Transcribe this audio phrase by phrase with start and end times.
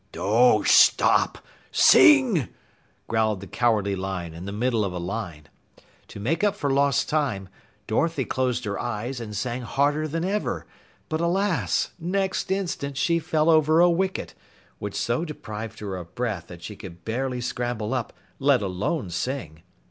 [0.11, 1.45] "Don't stop!
[1.71, 2.47] Sing!"
[3.07, 5.47] growled the Cowardly Lion in the middle of a line.
[6.07, 7.49] To make up for lost time,
[7.85, 10.65] Dorothy closed her eyes and sang harder than ever,
[11.07, 11.91] but alas!
[11.99, 14.33] next instant she fell over a wicket,
[14.79, 19.61] which so deprived her of breath that she could barely scramble up, let alone sing.